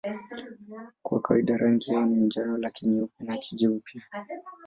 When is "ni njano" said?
2.05-2.57